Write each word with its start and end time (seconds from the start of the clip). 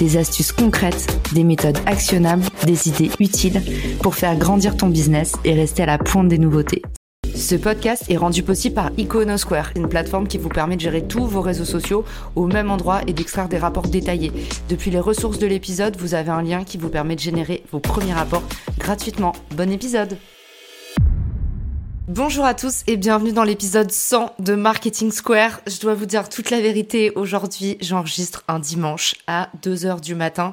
des 0.00 0.16
astuces 0.16 0.50
concrètes, 0.50 1.06
des 1.34 1.44
méthodes 1.44 1.78
actionnables, 1.86 2.42
des 2.66 2.88
idées 2.88 3.10
utiles 3.20 3.62
pour 4.02 4.14
faire 4.14 4.36
grandir 4.36 4.76
ton 4.76 4.88
business 4.88 5.34
et 5.44 5.52
rester 5.52 5.82
à 5.82 5.86
la 5.86 5.98
pointe 5.98 6.28
des 6.28 6.38
nouveautés. 6.38 6.82
Ce 7.34 7.54
podcast 7.54 8.04
est 8.08 8.16
rendu 8.16 8.42
possible 8.42 8.74
par 8.74 8.90
Iconosquare, 8.96 9.70
une 9.76 9.88
plateforme 9.88 10.26
qui 10.26 10.38
vous 10.38 10.48
permet 10.48 10.76
de 10.76 10.80
gérer 10.80 11.06
tous 11.06 11.26
vos 11.26 11.42
réseaux 11.42 11.64
sociaux 11.64 12.04
au 12.34 12.46
même 12.46 12.70
endroit 12.70 13.02
et 13.06 13.12
d'extraire 13.12 13.48
des 13.48 13.58
rapports 13.58 13.88
détaillés. 13.88 14.32
Depuis 14.68 14.90
les 14.90 15.00
ressources 15.00 15.38
de 15.38 15.46
l'épisode, 15.46 15.96
vous 15.98 16.14
avez 16.14 16.30
un 16.30 16.42
lien 16.42 16.64
qui 16.64 16.78
vous 16.78 16.88
permet 16.88 17.14
de 17.14 17.20
générer 17.20 17.62
vos 17.70 17.80
premiers 17.80 18.14
rapports 18.14 18.42
gratuitement. 18.78 19.32
Bon 19.54 19.70
épisode 19.70 20.16
Bonjour 22.12 22.44
à 22.44 22.54
tous 22.54 22.82
et 22.88 22.96
bienvenue 22.96 23.30
dans 23.30 23.44
l'épisode 23.44 23.92
100 23.92 24.34
de 24.40 24.56
Marketing 24.56 25.12
Square. 25.12 25.60
Je 25.68 25.78
dois 25.78 25.94
vous 25.94 26.06
dire 26.06 26.28
toute 26.28 26.50
la 26.50 26.60
vérité, 26.60 27.12
aujourd'hui 27.14 27.78
j'enregistre 27.80 28.42
un 28.48 28.58
dimanche 28.58 29.14
à 29.28 29.48
2h 29.62 30.00
du 30.00 30.16
matin 30.16 30.52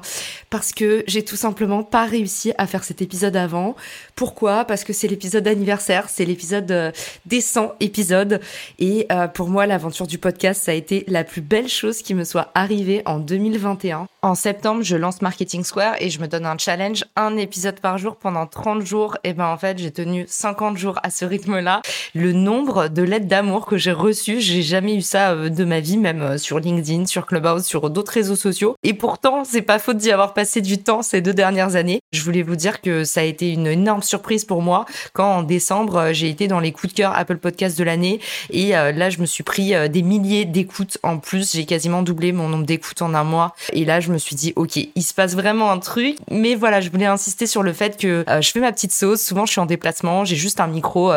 parce 0.50 0.70
que 0.70 1.02
j'ai 1.08 1.24
tout 1.24 1.34
simplement 1.34 1.82
pas 1.82 2.04
réussi 2.04 2.52
à 2.58 2.68
faire 2.68 2.84
cet 2.84 3.02
épisode 3.02 3.34
avant. 3.34 3.74
Pourquoi? 4.14 4.66
Parce 4.66 4.84
que 4.84 4.92
c'est 4.92 5.08
l'épisode 5.08 5.48
anniversaire, 5.48 6.08
c'est 6.08 6.24
l'épisode 6.24 6.70
euh, 6.70 6.92
des 7.26 7.40
100 7.40 7.72
épisodes 7.80 8.40
et 8.78 9.08
euh, 9.10 9.26
pour 9.26 9.48
moi 9.48 9.66
l'aventure 9.66 10.06
du 10.06 10.18
podcast 10.18 10.62
ça 10.62 10.70
a 10.70 10.74
été 10.74 11.02
la 11.08 11.24
plus 11.24 11.42
belle 11.42 11.68
chose 11.68 12.02
qui 12.02 12.14
me 12.14 12.22
soit 12.22 12.52
arrivée 12.54 13.02
en 13.04 13.18
2021. 13.18 14.06
En 14.22 14.36
septembre 14.36 14.82
je 14.84 14.94
lance 14.94 15.22
Marketing 15.22 15.64
Square 15.64 15.96
et 15.98 16.08
je 16.08 16.20
me 16.20 16.28
donne 16.28 16.46
un 16.46 16.56
challenge, 16.56 17.04
un 17.16 17.36
épisode 17.36 17.80
par 17.80 17.98
jour 17.98 18.14
pendant 18.14 18.46
30 18.46 18.86
jours 18.86 19.16
et 19.24 19.32
ben 19.32 19.48
en 19.48 19.58
fait 19.58 19.76
j'ai 19.78 19.90
tenu 19.90 20.24
50 20.28 20.76
jours 20.76 21.00
à 21.02 21.10
ce 21.10 21.24
rythme 21.24 21.47
là 21.56 21.82
le 22.14 22.32
nombre 22.32 22.88
de 22.88 23.02
lettres 23.02 23.26
d'amour 23.26 23.66
que 23.66 23.76
j'ai 23.76 23.92
reçues, 23.92 24.40
j'ai 24.40 24.62
jamais 24.62 24.96
eu 24.96 25.02
ça 25.02 25.32
euh, 25.32 25.48
de 25.48 25.64
ma 25.64 25.80
vie, 25.80 25.96
même 25.96 26.22
euh, 26.22 26.38
sur 26.38 26.58
LinkedIn, 26.58 27.06
sur 27.06 27.26
Clubhouse, 27.26 27.64
sur 27.64 27.90
d'autres 27.90 28.12
réseaux 28.12 28.36
sociaux. 28.36 28.76
Et 28.82 28.94
pourtant, 28.94 29.44
c'est 29.44 29.62
pas 29.62 29.78
faute 29.78 29.98
d'y 29.98 30.10
avoir 30.10 30.34
passé 30.34 30.60
du 30.60 30.78
temps 30.78 31.02
ces 31.02 31.20
deux 31.20 31.34
dernières 31.34 31.76
années. 31.76 32.00
Je 32.12 32.22
voulais 32.22 32.42
vous 32.42 32.56
dire 32.56 32.80
que 32.80 33.04
ça 33.04 33.20
a 33.20 33.24
été 33.24 33.52
une 33.52 33.66
énorme 33.66 34.02
surprise 34.02 34.44
pour 34.44 34.62
moi 34.62 34.84
quand 35.12 35.28
en 35.28 35.42
décembre, 35.42 35.96
euh, 35.96 36.12
j'ai 36.12 36.28
été 36.28 36.48
dans 36.48 36.60
les 36.60 36.72
coups 36.72 36.92
de 36.92 36.96
cœur 36.98 37.12
Apple 37.16 37.36
Podcast 37.36 37.78
de 37.78 37.84
l'année. 37.84 38.20
Et 38.50 38.70
là, 38.70 39.10
je 39.10 39.18
me 39.18 39.26
suis 39.26 39.44
pris 39.44 39.72
des 39.88 40.02
milliers 40.02 40.44
d'écoutes 40.44 40.98
en 41.02 41.18
plus. 41.18 41.52
J'ai 41.52 41.64
quasiment 41.64 42.02
doublé 42.02 42.32
mon 42.32 42.48
nombre 42.48 42.64
d'écoutes 42.64 43.02
en 43.02 43.14
un 43.14 43.24
mois. 43.24 43.54
Et 43.72 43.84
là, 43.84 44.00
je 44.00 44.10
me 44.10 44.18
suis 44.18 44.36
dit, 44.36 44.52
OK, 44.56 44.76
il 44.76 45.02
se 45.02 45.14
passe 45.14 45.34
vraiment 45.34 45.70
un 45.70 45.78
truc. 45.78 46.16
Mais 46.30 46.54
voilà, 46.54 46.80
je 46.80 46.90
voulais 46.90 47.06
insister 47.06 47.46
sur 47.46 47.62
le 47.62 47.72
fait 47.72 47.96
que 47.96 48.24
je 48.40 48.50
fais 48.50 48.60
ma 48.60 48.72
petite 48.72 48.92
sauce. 48.92 49.22
Souvent, 49.22 49.46
je 49.46 49.52
suis 49.52 49.60
en 49.60 49.66
déplacement. 49.66 50.24
J'ai 50.24 50.36
juste 50.36 50.60
un 50.60 50.66
micro 50.66 51.12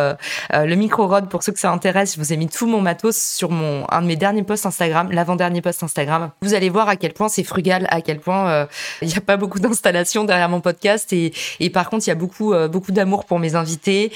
le 0.51 0.75
micro 0.75 1.07
rod, 1.07 1.29
pour 1.29 1.43
ceux 1.43 1.51
que 1.51 1.59
ça 1.59 1.71
intéresse, 1.71 2.15
je 2.15 2.19
vous 2.19 2.33
ai 2.33 2.37
mis 2.37 2.47
tout 2.47 2.67
mon 2.67 2.81
matos 2.81 3.17
sur 3.17 3.51
mon 3.51 3.85
un 3.89 4.01
de 4.01 4.07
mes 4.07 4.15
derniers 4.15 4.43
posts 4.43 4.65
Instagram, 4.65 5.11
l'avant-dernier 5.11 5.61
post 5.61 5.83
Instagram. 5.83 6.31
Vous 6.41 6.53
allez 6.53 6.69
voir 6.69 6.89
à 6.89 6.95
quel 6.95 7.13
point 7.13 7.29
c'est 7.29 7.43
frugal, 7.43 7.87
à 7.89 8.01
quel 8.01 8.19
point 8.19 8.49
euh, 8.49 8.65
il 9.01 9.07
n'y 9.07 9.15
a 9.15 9.21
pas 9.21 9.37
beaucoup 9.37 9.59
d'installations 9.59 10.23
derrière 10.23 10.49
mon 10.49 10.61
podcast 10.61 11.13
et, 11.13 11.31
par 11.73 11.89
contre 11.89 12.05
il 12.07 12.09
y 12.09 12.11
a 12.11 12.15
beaucoup 12.15 12.53
euh, 12.53 12.67
beaucoup 12.67 12.91
d'amour 12.91 13.25
pour 13.25 13.39
mes 13.39 13.55
invités, 13.55 14.11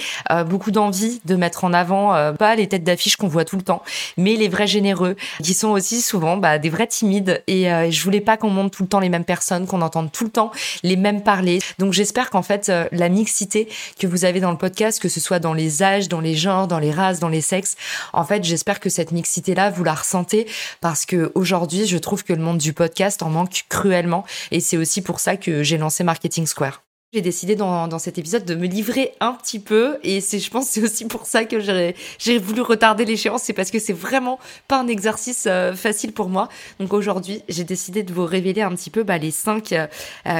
beaucoup 0.47 0.71
d'envie 0.71 1.21
de 1.25 1.35
mettre 1.35 1.63
en 1.63 1.73
avant 1.73 2.33
pas 2.33 2.55
les 2.55 2.67
têtes 2.67 2.83
d'affiche 2.83 3.15
qu'on 3.15 3.27
voit 3.27 3.45
tout 3.45 3.55
le 3.55 3.61
temps, 3.61 3.83
mais 4.17 4.35
les 4.35 4.47
vrais 4.47 4.67
généreux 4.67 5.15
qui 5.41 5.53
sont 5.53 5.69
aussi 5.69 6.01
souvent 6.01 6.37
bah, 6.37 6.57
des 6.57 6.69
vrais 6.69 6.87
timides 6.87 7.43
et 7.47 7.65
je 7.91 8.03
voulais 8.03 8.21
pas 8.21 8.37
qu'on 8.37 8.49
monte 8.49 8.71
tout 8.71 8.83
le 8.83 8.89
temps 8.89 8.99
les 8.99 9.09
mêmes 9.09 9.25
personnes, 9.25 9.67
qu'on 9.67 9.81
entende 9.81 10.11
tout 10.11 10.25
le 10.25 10.29
temps 10.29 10.51
les 10.83 10.95
mêmes 10.95 11.21
parler. 11.21 11.59
Donc 11.79 11.93
j'espère 11.93 12.29
qu'en 12.29 12.41
fait 12.41 12.71
la 12.91 13.09
mixité 13.09 13.67
que 13.99 14.07
vous 14.07 14.25
avez 14.25 14.39
dans 14.39 14.51
le 14.51 14.57
podcast, 14.57 15.01
que 15.01 15.09
ce 15.09 15.19
soit 15.19 15.39
dans 15.39 15.53
les 15.53 15.83
dans 16.09 16.21
les 16.21 16.35
genres, 16.35 16.67
dans 16.67 16.79
les 16.79 16.91
races, 16.91 17.19
dans 17.19 17.29
les 17.29 17.41
sexes. 17.41 17.75
En 18.13 18.23
fait, 18.25 18.43
j'espère 18.43 18.79
que 18.79 18.89
cette 18.89 19.11
mixité-là, 19.11 19.69
vous 19.69 19.83
la 19.83 19.93
ressentez 19.93 20.47
parce 20.81 21.05
que 21.05 21.31
aujourd'hui, 21.35 21.85
je 21.85 21.97
trouve 21.97 22.23
que 22.23 22.33
le 22.33 22.41
monde 22.41 22.57
du 22.57 22.73
podcast 22.73 23.21
en 23.21 23.29
manque 23.29 23.65
cruellement 23.69 24.25
et 24.51 24.59
c'est 24.59 24.77
aussi 24.77 25.01
pour 25.01 25.19
ça 25.19 25.37
que 25.37 25.63
j'ai 25.63 25.77
lancé 25.77 26.03
Marketing 26.03 26.45
Square. 26.45 26.84
J'ai 27.15 27.21
décidé 27.21 27.55
dans, 27.55 27.87
dans, 27.87 27.97
cet 27.97 28.17
épisode 28.17 28.43
de 28.43 28.55
me 28.55 28.67
livrer 28.67 29.13
un 29.21 29.31
petit 29.31 29.59
peu 29.59 29.99
et 30.03 30.19
c'est, 30.19 30.37
je 30.37 30.51
pense, 30.51 30.67
c'est 30.67 30.83
aussi 30.83 31.05
pour 31.05 31.27
ça 31.27 31.45
que 31.45 31.61
j'ai, 31.61 32.37
voulu 32.37 32.59
retarder 32.59 33.05
l'échéance. 33.05 33.43
C'est 33.43 33.53
parce 33.53 33.71
que 33.71 33.79
c'est 33.79 33.93
vraiment 33.93 34.37
pas 34.67 34.81
un 34.81 34.87
exercice 34.89 35.45
euh, 35.47 35.73
facile 35.75 36.11
pour 36.11 36.27
moi. 36.27 36.49
Donc 36.81 36.91
aujourd'hui, 36.91 37.41
j'ai 37.47 37.63
décidé 37.63 38.03
de 38.03 38.11
vous 38.11 38.25
révéler 38.25 38.63
un 38.63 38.75
petit 38.75 38.89
peu 38.89 39.03
bah, 39.03 39.17
les 39.17 39.31
cinq, 39.31 39.71
euh, 39.71 39.87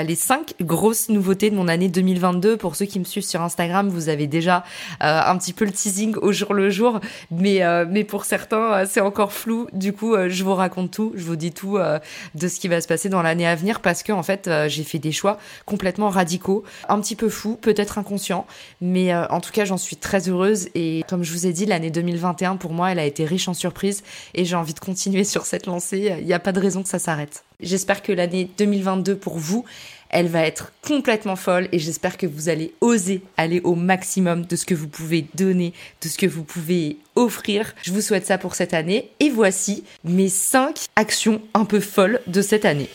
les 0.04 0.16
cinq 0.16 0.56
grosses 0.60 1.08
nouveautés 1.08 1.50
de 1.50 1.56
mon 1.56 1.70
année 1.70 1.88
2022. 1.88 2.58
Pour 2.58 2.76
ceux 2.76 2.88
qui 2.88 3.00
me 3.00 3.06
suivent 3.06 3.24
sur 3.24 3.42
Instagram, 3.42 3.88
vous 3.88 4.10
avez 4.10 4.28
déjà 4.28 4.66
euh, 5.02 5.22
un 5.26 5.38
petit 5.38 5.54
peu 5.54 5.64
le 5.64 5.72
teasing 5.72 6.18
au 6.18 6.34
jour 6.34 6.54
le 6.54 6.70
jour, 6.70 7.00
mais 7.32 7.62
mais 7.88 8.04
pour 8.04 8.26
certains, 8.26 8.86
c'est 8.86 9.00
encore 9.00 9.32
flou. 9.32 9.68
Du 9.72 9.94
coup, 9.94 10.14
je 10.28 10.44
vous 10.44 10.56
raconte 10.56 10.92
tout, 10.92 11.14
je 11.16 11.24
vous 11.24 11.38
dis 11.38 11.54
tout 11.54 11.78
de 12.36 12.48
ce 12.50 12.60
qui 12.60 12.68
va 12.68 12.82
se 12.82 12.88
passer 12.90 13.08
dans 13.08 13.22
l'année 13.22 13.48
à 13.48 13.56
venir 13.56 13.80
parce 13.80 14.04
que 14.04 14.12
en 14.12 14.24
fait, 14.24 14.50
j'ai 14.68 14.84
fait 14.84 15.00
des 15.00 15.14
choix 15.14 15.38
complètement 15.66 16.10
radicaux 16.10 16.65
un 16.90 17.00
petit 17.00 17.16
peu 17.16 17.30
fou, 17.30 17.58
peut-être 17.60 17.98
inconscient, 17.98 18.46
mais 18.82 19.14
euh, 19.14 19.28
en 19.28 19.42
tout 19.42 19.52
cas 19.52 19.66
j'en 19.66 19.78
suis 19.78 19.96
très 19.96 20.30
heureuse 20.30 20.70
et 20.76 21.04
comme 21.08 21.24
je 21.24 21.32
vous 21.32 21.48
ai 21.48 21.54
dit, 21.54 21.66
l'année 21.66 21.92
2021 21.92 22.58
pour 22.58 22.72
moi 22.72 22.92
elle 22.92 23.00
a 23.00 23.06
été 23.06 23.26
riche 23.26 23.48
en 23.48 23.54
surprises 23.54 24.04
et 24.34 24.46
j'ai 24.46 24.56
envie 24.56 24.74
de 24.74 24.80
continuer 24.80 25.24
sur 25.24 25.46
cette 25.46 25.66
lancée, 25.66 26.16
il 26.20 26.26
n'y 26.26 26.34
a 26.34 26.40
pas 26.40 26.52
de 26.52 26.60
raison 26.60 26.84
que 26.84 26.90
ça 26.90 27.00
s'arrête. 27.00 27.44
J'espère 27.62 28.02
que 28.02 28.12
l'année 28.12 28.50
2022 28.58 29.16
pour 29.16 29.38
vous, 29.38 29.64
elle 30.10 30.28
va 30.28 30.42
être 30.42 30.72
complètement 30.86 31.36
folle 31.36 31.68
et 31.72 31.80
j'espère 31.80 32.18
que 32.18 32.28
vous 32.28 32.50
allez 32.50 32.74
oser 32.82 33.22
aller 33.38 33.62
au 33.64 33.76
maximum 33.76 34.46
de 34.46 34.56
ce 34.56 34.66
que 34.66 34.76
vous 34.76 34.88
pouvez 34.88 35.26
donner, 35.36 35.74
de 36.02 36.08
ce 36.08 36.18
que 36.18 36.26
vous 36.26 36.44
pouvez 36.44 36.98
offrir. 37.16 37.74
Je 37.84 37.92
vous 37.92 38.02
souhaite 38.02 38.26
ça 38.26 38.38
pour 38.38 38.56
cette 38.56 38.74
année 38.74 39.12
et 39.20 39.30
voici 39.30 39.84
mes 40.04 40.30
5 40.30 40.86
actions 40.96 41.42
un 41.54 41.66
peu 41.66 41.80
folles 41.80 42.22
de 42.28 42.42
cette 42.42 42.66
année. 42.66 42.90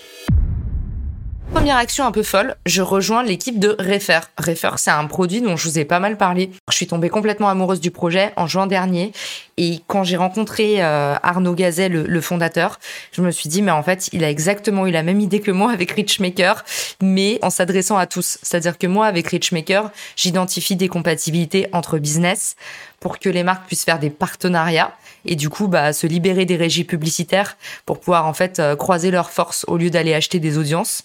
Première 1.53 1.79
action 1.79 2.07
un 2.07 2.13
peu 2.13 2.23
folle, 2.23 2.55
je 2.65 2.81
rejoins 2.81 3.25
l'équipe 3.25 3.59
de 3.59 3.75
Refer. 3.81 4.21
Refer, 4.39 4.71
c'est 4.77 4.93
un 4.93 5.05
produit 5.07 5.41
dont 5.41 5.57
je 5.57 5.69
vous 5.69 5.81
ai 5.81 5.85
pas 5.85 5.99
mal 5.99 6.17
parlé. 6.17 6.51
Je 6.71 6.77
suis 6.77 6.87
tombée 6.87 7.09
complètement 7.09 7.49
amoureuse 7.49 7.81
du 7.81 7.91
projet 7.91 8.33
en 8.37 8.47
juin 8.47 8.69
dernier. 8.69 9.13
Et 9.57 9.81
quand 9.89 10.05
j'ai 10.05 10.17
rencontré 10.17 10.83
euh, 10.83 11.17
Arnaud 11.23 11.55
Gazet, 11.55 11.89
le, 11.89 12.21
fondateur, 12.21 12.79
je 13.13 13.21
me 13.21 13.33
suis 13.33 13.49
dit, 13.49 13.63
mais 13.63 13.73
en 13.73 13.83
fait, 13.83 14.09
il 14.13 14.23
a 14.23 14.31
exactement 14.31 14.87
eu 14.87 14.93
la 14.93 15.03
même 15.03 15.21
idée 15.21 15.41
que 15.41 15.51
moi 15.51 15.73
avec 15.73 15.91
Richmaker, 15.91 16.65
mais 17.03 17.41
en 17.43 17.51
s'adressant 17.51 17.99
à 17.99 18.07
tous. 18.07 18.39
C'est-à-dire 18.43 18.79
que 18.79 18.87
moi, 18.87 19.07
avec 19.07 19.27
Richmaker, 19.27 19.91
j'identifie 20.15 20.77
des 20.77 20.89
compatibilités 20.89 21.67
entre 21.73 21.99
business 21.99 22.55
pour 23.01 23.19
que 23.19 23.29
les 23.29 23.43
marques 23.43 23.67
puissent 23.67 23.85
faire 23.85 23.99
des 23.99 24.11
partenariats 24.11 24.93
et 25.25 25.35
du 25.35 25.49
coup 25.49 25.69
bah, 25.69 25.93
se 25.93 26.07
libérer 26.07 26.45
des 26.45 26.57
régies 26.57 26.85
publicitaires 26.85 27.57
pour 27.87 27.99
pouvoir 27.99 28.27
en 28.27 28.35
fait 28.35 28.61
euh, 28.61 28.77
croiser 28.77 29.11
leurs 29.11 29.31
forces 29.31 29.65
au 29.69 29.77
lieu 29.77 29.91
d'aller 29.91 30.15
acheter 30.15 30.39
des 30.39 30.57
audiences. 30.57 31.05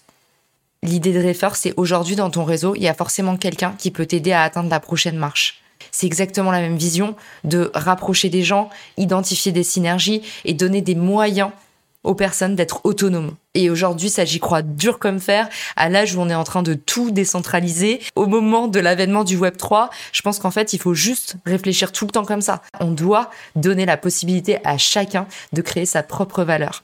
L'idée 0.85 1.13
de 1.13 1.27
Refer, 1.27 1.49
c'est 1.55 1.73
aujourd'hui 1.77 2.15
dans 2.15 2.29
ton 2.29 2.43
réseau, 2.43 2.75
il 2.75 2.83
y 2.83 2.87
a 2.87 2.93
forcément 2.93 3.37
quelqu'un 3.37 3.73
qui 3.75 3.89
peut 3.89 4.05
t'aider 4.05 4.33
à 4.33 4.43
atteindre 4.43 4.69
la 4.69 4.79
prochaine 4.79 5.17
marche. 5.17 5.61
C'est 5.91 6.05
exactement 6.05 6.51
la 6.51 6.61
même 6.61 6.77
vision 6.77 7.15
de 7.43 7.71
rapprocher 7.73 8.29
des 8.29 8.43
gens, 8.43 8.69
identifier 8.95 9.51
des 9.51 9.63
synergies 9.63 10.21
et 10.43 10.53
donner 10.53 10.81
des 10.81 10.93
moyens 10.93 11.49
aux 12.03 12.13
personnes 12.13 12.55
d'être 12.55 12.81
autonomes. 12.83 13.33
Et 13.55 13.71
aujourd'hui, 13.71 14.11
ça 14.11 14.25
j'y 14.25 14.39
crois 14.39 14.61
dur 14.61 14.99
comme 14.99 15.19
fer, 15.19 15.49
à 15.75 15.89
l'âge 15.89 16.13
où 16.13 16.21
on 16.21 16.29
est 16.29 16.35
en 16.35 16.43
train 16.43 16.61
de 16.61 16.75
tout 16.75 17.09
décentraliser, 17.09 17.99
au 18.15 18.27
moment 18.27 18.67
de 18.67 18.79
l'avènement 18.79 19.23
du 19.23 19.37
Web 19.37 19.57
3, 19.57 19.89
je 20.11 20.21
pense 20.21 20.37
qu'en 20.37 20.51
fait, 20.51 20.73
il 20.73 20.79
faut 20.79 20.93
juste 20.93 21.37
réfléchir 21.47 21.93
tout 21.93 22.05
le 22.05 22.11
temps 22.11 22.25
comme 22.25 22.41
ça. 22.41 22.61
On 22.79 22.91
doit 22.91 23.31
donner 23.55 23.87
la 23.87 23.97
possibilité 23.97 24.59
à 24.63 24.77
chacun 24.77 25.25
de 25.51 25.63
créer 25.63 25.87
sa 25.87 26.03
propre 26.03 26.43
valeur. 26.43 26.83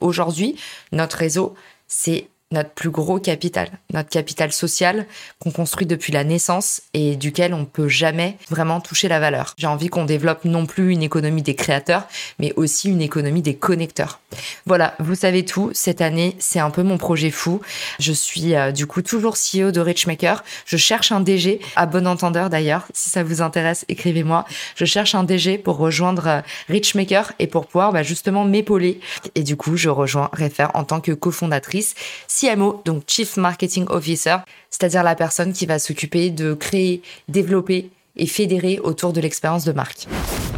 Aujourd'hui, 0.00 0.54
notre 0.92 1.16
réseau, 1.16 1.56
c'est 1.88 2.28
notre 2.52 2.70
plus 2.70 2.90
gros 2.90 3.20
capital, 3.20 3.70
notre 3.92 4.08
capital 4.08 4.50
social 4.50 5.06
qu'on 5.38 5.52
construit 5.52 5.86
depuis 5.86 6.12
la 6.12 6.24
naissance 6.24 6.82
et 6.94 7.14
duquel 7.14 7.54
on 7.54 7.64
peut 7.64 7.86
jamais 7.86 8.36
vraiment 8.50 8.80
toucher 8.80 9.06
la 9.06 9.20
valeur. 9.20 9.54
J'ai 9.56 9.68
envie 9.68 9.88
qu'on 9.88 10.04
développe 10.04 10.44
non 10.44 10.66
plus 10.66 10.90
une 10.90 11.02
économie 11.02 11.42
des 11.42 11.54
créateurs, 11.54 12.08
mais 12.40 12.52
aussi 12.56 12.88
une 12.88 13.02
économie 13.02 13.42
des 13.42 13.54
connecteurs. 13.54 14.20
Voilà, 14.66 14.94
vous 14.98 15.14
savez 15.14 15.44
tout. 15.44 15.70
Cette 15.74 16.00
année, 16.00 16.34
c'est 16.40 16.58
un 16.58 16.70
peu 16.70 16.82
mon 16.82 16.98
projet 16.98 17.30
fou. 17.30 17.60
Je 18.00 18.12
suis 18.12 18.56
euh, 18.56 18.72
du 18.72 18.86
coup 18.86 19.02
toujours 19.02 19.34
CEO 19.34 19.70
de 19.70 19.80
Richmaker. 19.80 20.42
Je 20.66 20.76
cherche 20.76 21.12
un 21.12 21.20
DG, 21.20 21.60
à 21.76 21.86
bon 21.86 22.06
entendeur 22.06 22.50
d'ailleurs. 22.50 22.86
Si 22.92 23.10
ça 23.10 23.22
vous 23.22 23.42
intéresse, 23.42 23.84
écrivez-moi. 23.88 24.44
Je 24.74 24.84
cherche 24.84 25.14
un 25.14 25.22
DG 25.22 25.58
pour 25.58 25.76
rejoindre 25.76 26.26
euh, 26.26 26.40
Richmaker 26.68 27.32
et 27.38 27.46
pour 27.46 27.66
pouvoir 27.66 27.92
bah, 27.92 28.02
justement 28.02 28.44
m'épauler. 28.44 29.00
Et 29.36 29.44
du 29.44 29.56
coup, 29.56 29.76
je 29.76 29.88
rejoins 29.88 30.30
Refer 30.32 30.66
en 30.74 30.84
tant 30.84 31.00
que 31.00 31.12
cofondatrice 31.12 31.94
CMO, 32.40 32.80
donc 32.84 33.02
Chief 33.06 33.36
Marketing 33.36 33.86
Officer, 33.88 34.36
c'est-à-dire 34.70 35.02
la 35.02 35.14
personne 35.14 35.52
qui 35.52 35.66
va 35.66 35.78
s'occuper 35.78 36.30
de 36.30 36.54
créer, 36.54 37.02
développer 37.28 37.90
et 38.16 38.26
fédérer 38.26 38.80
autour 38.82 39.12
de 39.12 39.20
l'expérience 39.20 39.64
de 39.64 39.72
marque. 39.72 40.06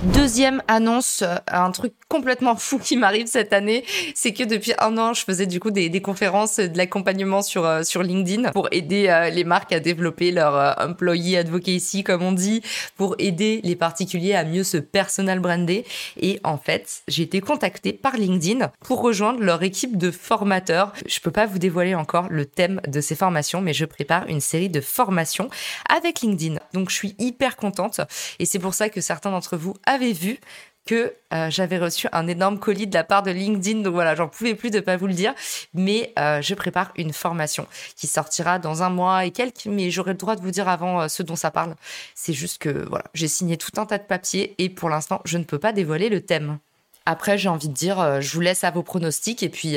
Deuxième 0.03 0.65
annonce, 0.67 1.23
euh, 1.23 1.37
un 1.47 1.71
truc 1.71 1.93
complètement 2.09 2.57
fou 2.57 2.81
qui 2.81 2.97
m'arrive 2.97 3.29
cette 3.29 3.53
année, 3.53 3.85
c'est 4.17 4.33
que 4.33 4.43
depuis 4.43 4.73
un 4.81 4.99
an, 4.99 5.15
je 5.15 5.23
faisais 5.23 5.47
du 5.47 5.61
coup 5.61 5.71
des, 5.71 6.03
conférences, 6.03 6.57
de 6.57 6.77
l'accompagnement 6.77 7.41
sur 7.41 7.65
euh, 7.65 7.85
sur 7.85 8.03
LinkedIn 8.03 8.51
pour 8.51 8.67
aider 8.73 9.07
euh, 9.09 9.31
les 9.31 9.45
marques 9.45 9.73
à 9.73 9.79
développer 9.79 10.33
leur 10.33 10.77
employee 10.81 11.37
advocacy 11.37 12.03
comme 12.03 12.23
on 12.23 12.33
dit, 12.33 12.63
pour 12.97 13.15
aider 13.21 13.61
les 13.63 13.77
particuliers 13.77 14.35
à 14.35 14.45
mieux 14.45 14.65
se 14.65 14.77
personal 14.77 15.39
brander. 15.39 15.85
Et 16.21 16.41
en 16.43 16.59
fait, 16.59 17.03
j'ai 17.07 17.23
été 17.23 17.41
contactée 17.41 17.93
par 17.93 18.17
LinkedIn 18.17 18.73
pour 18.81 19.03
rejoindre 19.03 19.39
leur 19.41 19.63
équipe 19.63 19.97
de 19.97 20.11
formateurs. 20.11 20.93
Je 21.07 21.21
peux 21.21 21.31
pas 21.31 21.47
vous 21.47 21.61
dévoiler 21.61 21.95
encore 21.95 22.27
le 22.29 22.45
thème 22.45 22.81
de 22.89 23.01
ces 23.01 23.15
formations, 23.15 23.61
mais 23.61 23.73
je 23.73 23.85
prépare 23.85 24.27
une 24.27 24.41
série 24.41 24.69
de 24.69 24.81
formations 24.81 25.49
avec 25.89 26.23
LinkedIn. 26.23 26.59
Donc 26.73 26.91
je 26.91 26.97
suis 26.97 27.15
hyper 27.21 27.55
contente 27.55 28.01
et 28.41 28.47
c'est 28.47 28.59
pour 28.59 28.75
ça 28.75 28.89
que 28.89 29.01
certains 29.01 29.31
d'entre 29.31 29.57
vous 29.57 29.75
avez 29.93 30.13
vu 30.13 30.39
que 30.85 31.15
euh, 31.33 31.49
j'avais 31.51 31.79
reçu 31.79 32.09
un 32.13 32.27
énorme 32.27 32.59
colis 32.59 32.87
de 32.87 32.95
la 32.95 33.05
part 33.05 33.23
de 33.23 33.31
LinkedIn. 33.31 33.81
Donc 33.83 33.95
voilà, 33.95 34.15
j'en 34.15 34.29
pouvais 34.29 34.55
plus 34.55 34.71
de 34.71 34.81
pas 34.81 34.97
vous 34.97 35.07
le 35.07 35.15
dire. 35.15 35.35
Mais 35.75 36.13
euh, 36.19 36.43
je 36.43 36.55
prépare 36.55 36.93
une 36.97 37.13
formation 37.13 37.67
qui 37.97 38.07
sortira 38.07 38.59
dans 38.59 38.83
un 38.83 38.91
mois 38.91 39.25
et 39.25 39.31
quelques. 39.31 39.67
Mais 39.67 39.91
j'aurai 39.91 40.13
le 40.13 40.19
droit 40.19 40.37
de 40.37 40.41
vous 40.41 40.51
dire 40.51 40.69
avant 40.69 41.03
euh, 41.03 41.09
ce 41.09 41.23
dont 41.23 41.37
ça 41.37 41.51
parle. 41.51 41.75
C'est 42.15 42.33
juste 42.33 42.59
que 42.59 42.87
voilà, 42.89 43.05
j'ai 43.15 43.29
signé 43.29 43.57
tout 43.57 43.81
un 43.81 43.87
tas 43.87 43.99
de 43.99 44.05
papiers 44.05 44.55
et 44.59 44.69
pour 44.69 44.89
l'instant, 44.89 45.21
je 45.25 45.39
ne 45.39 45.45
peux 45.45 45.59
pas 45.59 45.73
dévoiler 45.73 46.09
le 46.09 46.21
thème. 46.21 46.59
Après, 47.07 47.39
j'ai 47.39 47.49
envie 47.49 47.69
de 47.69 47.75
dire, 47.75 48.21
je 48.21 48.33
vous 48.33 48.41
laisse 48.41 48.63
à 48.63 48.71
vos 48.71 48.85
pronostics 48.85 49.43
et 49.43 49.49
puis 49.49 49.77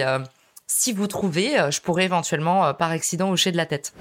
si 0.67 0.93
vous 0.93 1.07
trouvez, 1.07 1.57
je 1.71 1.81
pourrais 1.81 2.03
éventuellement 2.03 2.71
par 2.75 2.91
accident 2.91 3.31
hocher 3.31 3.51
de 3.51 3.57
la 3.57 3.65
tête 3.65 3.93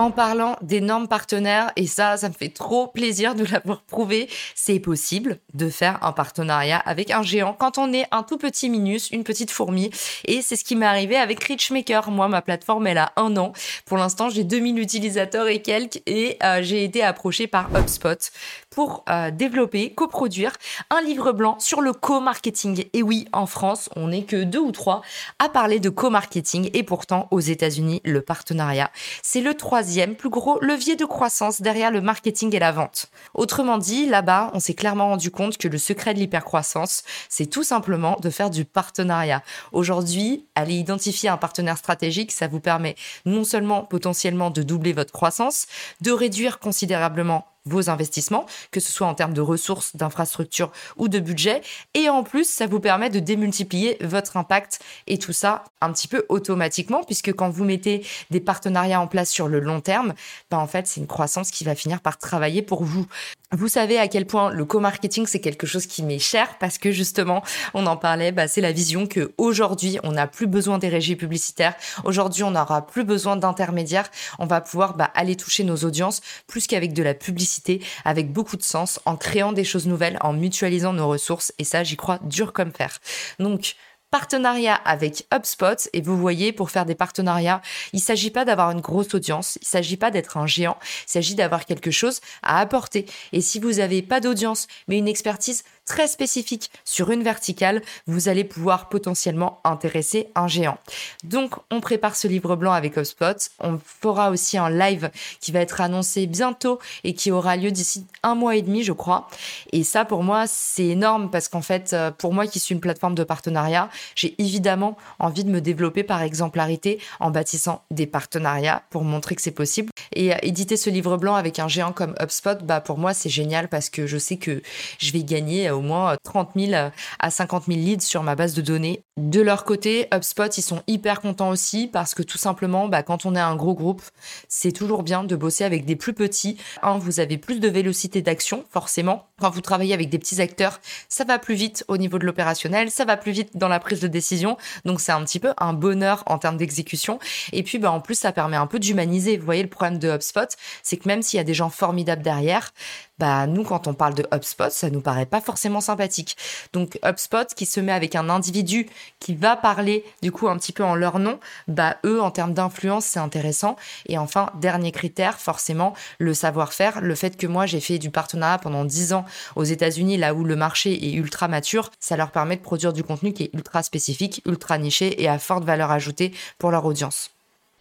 en 0.00 0.10
parlant 0.10 0.56
d'énormes 0.62 1.08
partenaires 1.08 1.72
et 1.76 1.86
ça, 1.86 2.16
ça 2.16 2.30
me 2.30 2.32
fait 2.32 2.48
trop 2.48 2.86
plaisir 2.86 3.34
de 3.34 3.44
l'avoir 3.52 3.82
prouvé. 3.82 4.30
C'est 4.54 4.80
possible 4.80 5.40
de 5.52 5.68
faire 5.68 6.02
un 6.02 6.12
partenariat 6.12 6.78
avec 6.78 7.10
un 7.10 7.22
géant 7.22 7.52
quand 7.52 7.76
on 7.76 7.92
est 7.92 8.06
un 8.10 8.22
tout 8.22 8.38
petit 8.38 8.70
minus, 8.70 9.10
une 9.10 9.24
petite 9.24 9.50
fourmi. 9.50 9.90
Et 10.24 10.40
c'est 10.40 10.56
ce 10.56 10.64
qui 10.64 10.74
m'est 10.74 10.86
arrivé 10.86 11.16
avec 11.16 11.44
Richmaker. 11.44 12.10
Moi, 12.10 12.28
ma 12.28 12.40
plateforme, 12.40 12.86
elle 12.86 12.96
a 12.96 13.12
un 13.16 13.36
an. 13.36 13.52
Pour 13.84 13.98
l'instant, 13.98 14.30
j'ai 14.30 14.42
2000 14.42 14.78
utilisateurs 14.78 15.48
et 15.48 15.60
quelques 15.60 16.00
et 16.06 16.38
euh, 16.42 16.62
j'ai 16.62 16.82
été 16.82 17.02
approché 17.02 17.46
par 17.46 17.68
HubSpot 17.68 18.30
pour 18.70 19.04
euh, 19.10 19.30
développer, 19.30 19.92
coproduire 19.92 20.52
un 20.88 21.02
livre 21.02 21.32
blanc 21.32 21.58
sur 21.58 21.82
le 21.82 21.92
co-marketing. 21.92 22.86
Et 22.94 23.02
oui, 23.02 23.28
en 23.34 23.44
France, 23.44 23.90
on 23.96 24.08
n'est 24.08 24.24
que 24.24 24.44
deux 24.44 24.60
ou 24.60 24.72
trois 24.72 25.02
à 25.38 25.50
parler 25.50 25.78
de 25.78 25.90
co-marketing 25.90 26.70
et 26.72 26.84
pourtant 26.84 27.28
aux 27.30 27.40
États-Unis, 27.40 28.00
le 28.06 28.22
partenariat, 28.22 28.90
c'est 29.22 29.42
le 29.42 29.52
troisième 29.90 30.14
plus 30.14 30.30
gros 30.30 30.60
levier 30.60 30.94
de 30.94 31.04
croissance 31.04 31.60
derrière 31.60 31.90
le 31.90 32.00
marketing 32.00 32.54
et 32.54 32.60
la 32.60 32.70
vente. 32.70 33.10
Autrement 33.34 33.76
dit, 33.76 34.06
là-bas, 34.06 34.52
on 34.54 34.60
s'est 34.60 34.74
clairement 34.74 35.08
rendu 35.08 35.32
compte 35.32 35.58
que 35.58 35.66
le 35.66 35.78
secret 35.78 36.14
de 36.14 36.20
l'hypercroissance, 36.20 37.02
c'est 37.28 37.46
tout 37.46 37.64
simplement 37.64 38.16
de 38.22 38.30
faire 38.30 38.50
du 38.50 38.64
partenariat. 38.64 39.42
Aujourd'hui, 39.72 40.46
aller 40.54 40.74
identifier 40.74 41.28
un 41.28 41.36
partenaire 41.36 41.76
stratégique, 41.76 42.30
ça 42.30 42.46
vous 42.46 42.60
permet 42.60 42.94
non 43.26 43.42
seulement 43.42 43.82
potentiellement 43.82 44.50
de 44.50 44.62
doubler 44.62 44.92
votre 44.92 45.12
croissance, 45.12 45.66
de 46.02 46.12
réduire 46.12 46.60
considérablement 46.60 47.46
vos 47.64 47.90
investissements, 47.90 48.46
que 48.70 48.80
ce 48.80 48.92
soit 48.92 49.06
en 49.06 49.14
termes 49.14 49.34
de 49.34 49.40
ressources, 49.40 49.96
d'infrastructures 49.96 50.72
ou 50.96 51.08
de 51.08 51.18
budget. 51.18 51.62
Et 51.94 52.08
en 52.08 52.22
plus, 52.22 52.48
ça 52.48 52.66
vous 52.66 52.80
permet 52.80 53.10
de 53.10 53.18
démultiplier 53.18 53.96
votre 54.00 54.36
impact 54.36 54.80
et 55.06 55.18
tout 55.18 55.32
ça 55.32 55.64
un 55.80 55.92
petit 55.92 56.08
peu 56.08 56.24
automatiquement, 56.28 57.04
puisque 57.04 57.32
quand 57.32 57.50
vous 57.50 57.64
mettez 57.64 58.06
des 58.30 58.40
partenariats 58.40 59.00
en 59.00 59.06
place 59.06 59.30
sur 59.30 59.48
le 59.48 59.60
long 59.60 59.80
terme, 59.80 60.14
ben 60.50 60.58
en 60.58 60.66
fait, 60.66 60.86
c'est 60.86 61.00
une 61.00 61.06
croissance 61.06 61.50
qui 61.50 61.64
va 61.64 61.74
finir 61.74 62.00
par 62.00 62.18
travailler 62.18 62.62
pour 62.62 62.84
vous. 62.84 63.06
Vous 63.52 63.66
savez 63.66 63.98
à 63.98 64.06
quel 64.06 64.26
point 64.26 64.52
le 64.52 64.64
co-marketing 64.64 65.26
c'est 65.26 65.40
quelque 65.40 65.66
chose 65.66 65.86
qui 65.86 66.04
m'est 66.04 66.20
cher 66.20 66.56
parce 66.60 66.78
que 66.78 66.92
justement 66.92 67.42
on 67.74 67.86
en 67.86 67.96
parlait, 67.96 68.30
bah, 68.30 68.46
c'est 68.46 68.60
la 68.60 68.70
vision 68.70 69.08
que 69.08 69.32
aujourd'hui 69.38 69.98
on 70.04 70.12
n'a 70.12 70.28
plus 70.28 70.46
besoin 70.46 70.78
des 70.78 70.88
régies 70.88 71.16
publicitaires, 71.16 71.74
aujourd'hui 72.04 72.44
on 72.44 72.52
n'aura 72.52 72.86
plus 72.86 73.02
besoin 73.02 73.34
d'intermédiaires, 73.34 74.08
on 74.38 74.46
va 74.46 74.60
pouvoir 74.60 74.96
bah, 74.96 75.10
aller 75.16 75.34
toucher 75.34 75.64
nos 75.64 75.78
audiences 75.78 76.20
plus 76.46 76.68
qu'avec 76.68 76.92
de 76.92 77.02
la 77.02 77.12
publicité, 77.12 77.82
avec 78.04 78.32
beaucoup 78.32 78.56
de 78.56 78.62
sens, 78.62 79.00
en 79.04 79.16
créant 79.16 79.50
des 79.50 79.64
choses 79.64 79.88
nouvelles, 79.88 80.18
en 80.20 80.32
mutualisant 80.32 80.92
nos 80.92 81.08
ressources. 81.08 81.52
Et 81.58 81.64
ça 81.64 81.82
j'y 81.82 81.96
crois 81.96 82.20
dur 82.22 82.52
comme 82.52 82.70
fer. 82.70 83.00
Donc 83.40 83.74
partenariat 84.10 84.74
avec 84.74 85.26
HubSpot 85.32 85.88
et 85.92 86.00
vous 86.00 86.16
voyez 86.16 86.52
pour 86.52 86.70
faire 86.70 86.86
des 86.86 86.94
partenariats, 86.94 87.62
il 87.92 88.00
s'agit 88.00 88.30
pas 88.30 88.44
d'avoir 88.44 88.70
une 88.70 88.80
grosse 88.80 89.14
audience, 89.14 89.58
il 89.62 89.66
s'agit 89.66 89.96
pas 89.96 90.10
d'être 90.10 90.36
un 90.36 90.46
géant, 90.46 90.78
il 91.06 91.10
s'agit 91.10 91.34
d'avoir 91.34 91.64
quelque 91.64 91.90
chose 91.90 92.20
à 92.42 92.60
apporter. 92.60 93.06
Et 93.32 93.40
si 93.40 93.60
vous 93.60 93.78
avez 93.78 94.02
pas 94.02 94.20
d'audience 94.20 94.66
mais 94.88 94.98
une 94.98 95.08
expertise 95.08 95.64
très 95.90 96.06
spécifique 96.06 96.70
sur 96.84 97.10
une 97.10 97.24
verticale, 97.24 97.82
vous 98.06 98.28
allez 98.28 98.44
pouvoir 98.44 98.88
potentiellement 98.88 99.60
intéresser 99.64 100.28
un 100.36 100.46
géant. 100.46 100.78
Donc, 101.24 101.54
on 101.72 101.80
prépare 101.80 102.14
ce 102.14 102.28
livre 102.28 102.54
blanc 102.54 102.70
avec 102.70 102.96
HubSpot. 102.96 103.36
On 103.58 103.80
fera 103.84 104.30
aussi 104.30 104.56
un 104.56 104.70
live 104.70 105.10
qui 105.40 105.50
va 105.50 105.58
être 105.58 105.80
annoncé 105.80 106.28
bientôt 106.28 106.78
et 107.02 107.12
qui 107.12 107.32
aura 107.32 107.56
lieu 107.56 107.72
d'ici 107.72 108.06
un 108.22 108.36
mois 108.36 108.54
et 108.54 108.62
demi, 108.62 108.84
je 108.84 108.92
crois. 108.92 109.26
Et 109.72 109.82
ça, 109.82 110.04
pour 110.04 110.22
moi, 110.22 110.44
c'est 110.46 110.86
énorme 110.86 111.28
parce 111.28 111.48
qu'en 111.48 111.60
fait, 111.60 111.92
euh, 111.92 112.12
pour 112.12 112.32
moi 112.32 112.46
qui 112.46 112.60
suis 112.60 112.72
une 112.72 112.80
plateforme 112.80 113.16
de 113.16 113.24
partenariat, 113.24 113.90
j'ai 114.14 114.40
évidemment 114.40 114.96
envie 115.18 115.42
de 115.42 115.50
me 115.50 115.60
développer 115.60 116.04
par 116.04 116.22
exemplarité 116.22 117.00
en 117.18 117.32
bâtissant 117.32 117.82
des 117.90 118.06
partenariats 118.06 118.84
pour 118.90 119.02
montrer 119.02 119.34
que 119.34 119.42
c'est 119.42 119.50
possible. 119.50 119.89
Et 120.14 120.32
euh, 120.32 120.36
éditer 120.42 120.76
ce 120.76 120.90
livre 120.90 121.16
blanc 121.16 121.34
avec 121.34 121.58
un 121.58 121.68
géant 121.68 121.92
comme 121.92 122.14
HubSpot, 122.20 122.62
bah, 122.62 122.80
pour 122.80 122.98
moi, 122.98 123.14
c'est 123.14 123.28
génial 123.28 123.68
parce 123.68 123.90
que 123.90 124.06
je 124.06 124.18
sais 124.18 124.36
que 124.36 124.62
je 124.98 125.12
vais 125.12 125.22
gagner 125.22 125.70
au 125.70 125.80
moins 125.80 126.16
30 126.24 126.50
000 126.56 126.90
à 127.18 127.30
50 127.30 127.64
000 127.66 127.78
leads 127.78 128.04
sur 128.04 128.22
ma 128.22 128.34
base 128.34 128.54
de 128.54 128.62
données. 128.62 129.02
De 129.16 129.40
leur 129.40 129.64
côté, 129.64 130.08
HubSpot, 130.14 130.56
ils 130.56 130.62
sont 130.62 130.82
hyper 130.86 131.20
contents 131.20 131.50
aussi 131.50 131.88
parce 131.88 132.14
que 132.14 132.22
tout 132.22 132.38
simplement, 132.38 132.88
bah, 132.88 133.02
quand 133.02 133.26
on 133.26 133.34
est 133.34 133.40
un 133.40 133.56
gros 133.56 133.74
groupe, 133.74 134.02
c'est 134.48 134.72
toujours 134.72 135.02
bien 135.02 135.24
de 135.24 135.36
bosser 135.36 135.64
avec 135.64 135.84
des 135.84 135.96
plus 135.96 136.14
petits. 136.14 136.56
Un, 136.82 136.98
vous 136.98 137.20
avez 137.20 137.36
plus 137.36 137.60
de 137.60 137.68
vélocité 137.68 138.22
d'action, 138.22 138.64
forcément. 138.70 139.26
Quand 139.40 139.50
vous 139.50 139.60
travaillez 139.60 139.94
avec 139.94 140.08
des 140.08 140.18
petits 140.18 140.40
acteurs, 140.40 140.80
ça 141.08 141.24
va 141.24 141.38
plus 141.38 141.54
vite 141.54 141.84
au 141.88 141.96
niveau 141.96 142.18
de 142.18 142.26
l'opérationnel, 142.26 142.90
ça 142.90 143.04
va 143.04 143.16
plus 143.16 143.32
vite 143.32 143.56
dans 143.56 143.68
la 143.68 143.80
prise 143.80 144.00
de 144.00 144.08
décision. 144.08 144.56
Donc 144.84 145.00
c'est 145.00 145.12
un 145.12 145.22
petit 145.24 145.38
peu 145.38 145.52
un 145.58 145.72
bonheur 145.72 146.22
en 146.26 146.38
termes 146.38 146.56
d'exécution. 146.56 147.18
Et 147.52 147.62
puis, 147.62 147.78
bah, 147.78 147.90
en 147.90 148.00
plus, 148.00 148.14
ça 148.14 148.32
permet 148.32 148.56
un 148.56 148.66
peu 148.66 148.78
d'humaniser. 148.78 149.36
Vous 149.36 149.44
voyez, 149.44 149.62
le 149.62 149.68
problème 149.68 149.89
de 149.98 150.08
HubSpot, 150.08 150.48
c'est 150.82 150.96
que 150.96 151.08
même 151.08 151.22
s'il 151.22 151.38
y 151.38 151.40
a 151.40 151.44
des 151.44 151.54
gens 151.54 151.70
formidables 151.70 152.22
derrière, 152.22 152.72
bah 153.18 153.46
nous 153.46 153.64
quand 153.64 153.86
on 153.86 153.92
parle 153.92 154.14
de 154.14 154.26
HubSpot, 154.32 154.70
ça 154.70 154.88
nous 154.88 155.02
paraît 155.02 155.26
pas 155.26 155.42
forcément 155.42 155.82
sympathique. 155.82 156.36
Donc 156.72 156.98
HubSpot 157.04 157.46
qui 157.54 157.66
se 157.66 157.78
met 157.78 157.92
avec 157.92 158.14
un 158.14 158.30
individu 158.30 158.88
qui 159.18 159.34
va 159.34 159.56
parler 159.56 160.04
du 160.22 160.32
coup 160.32 160.48
un 160.48 160.56
petit 160.56 160.72
peu 160.72 160.82
en 160.82 160.94
leur 160.94 161.18
nom, 161.18 161.38
bah 161.68 161.98
eux 162.06 162.22
en 162.22 162.30
termes 162.30 162.54
d'influence, 162.54 163.04
c'est 163.04 163.20
intéressant 163.20 163.76
et 164.06 164.16
enfin 164.16 164.50
dernier 164.54 164.90
critère 164.90 165.38
forcément 165.38 165.94
le 166.18 166.32
savoir-faire, 166.32 167.02
le 167.02 167.14
fait 167.14 167.36
que 167.36 167.46
moi 167.46 167.66
j'ai 167.66 167.80
fait 167.80 167.98
du 167.98 168.10
partenariat 168.10 168.58
pendant 168.58 168.86
10 168.86 169.12
ans 169.12 169.26
aux 169.54 169.64
États-Unis 169.64 170.16
là 170.16 170.32
où 170.32 170.42
le 170.44 170.56
marché 170.56 170.92
est 170.92 171.12
ultra 171.12 171.46
mature, 171.46 171.90
ça 172.00 172.16
leur 172.16 172.30
permet 172.30 172.56
de 172.56 172.62
produire 172.62 172.94
du 172.94 173.04
contenu 173.04 173.34
qui 173.34 173.44
est 173.44 173.50
ultra 173.52 173.82
spécifique, 173.82 174.42
ultra 174.46 174.78
niché 174.78 175.22
et 175.22 175.28
à 175.28 175.38
forte 175.38 175.64
valeur 175.64 175.90
ajoutée 175.90 176.32
pour 176.58 176.70
leur 176.70 176.86
audience. 176.86 177.30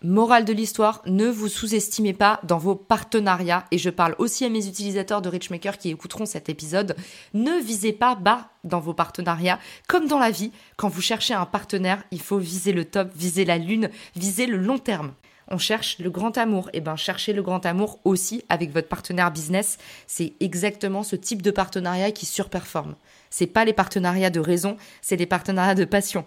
Morale 0.02 0.46
de 0.46 0.54
l'histoire, 0.54 1.02
ne 1.08 1.28
vous 1.28 1.50
sous-estimez 1.50 2.14
pas 2.14 2.40
dans 2.44 2.58
vos 2.58 2.76
partenariats, 2.76 3.66
et 3.72 3.78
je 3.78 3.90
parle 3.90 4.16
aussi 4.18 4.46
à 4.46 4.50
mes 4.50 4.66
utilisateurs 4.66 5.22
de 5.22 5.28
Richmaker 5.28 5.78
qui 5.78 5.90
écouteront 5.90 6.26
cet 6.26 6.48
épisode, 6.48 6.96
ne 7.34 7.62
visez 7.62 7.92
pas 7.92 8.16
bas 8.16 8.48
dans 8.64 8.80
vos 8.80 8.94
partenariats. 8.94 9.60
Comme 9.90 10.08
dans 10.08 10.18
la 10.18 10.32
vie, 10.32 10.54
quand 10.78 10.88
vous 10.88 11.02
cherchez 11.02 11.34
un 11.34 11.46
partenaire, 11.46 12.02
il 12.12 12.22
faut 12.22 12.38
viser 12.38 12.72
le 12.72 12.86
top, 12.86 13.10
viser 13.14 13.44
la 13.44 13.58
lune, 13.58 13.90
viser 14.16 14.46
le 14.46 14.56
long 14.56 14.78
terme. 14.78 15.12
On 15.50 15.58
cherche 15.58 16.00
le 16.00 16.10
grand 16.10 16.38
amour. 16.38 16.70
Et 16.70 16.78
eh 16.78 16.82
ben, 16.82 16.96
cherchez 16.96 17.34
le 17.34 17.42
grand 17.42 17.66
amour 17.66 18.00
aussi 18.06 18.46
avec 18.48 18.72
votre 18.72 18.88
partenaire 18.88 19.32
business. 19.32 19.80
C'est 20.08 20.34
exactement 20.40 21.04
ce 21.04 21.18
type 21.18 21.42
de 21.42 21.52
partenariat 21.52 22.12
qui 22.12 22.26
surperforme. 22.26 22.96
C'est 23.30 23.48
pas 23.48 23.66
les 23.66 23.74
partenariats 23.74 24.30
de 24.30 24.40
raison, 24.40 24.78
c'est 25.02 25.18
les 25.18 25.26
partenariats 25.26 25.76
de 25.76 25.86
passion. 25.86 26.24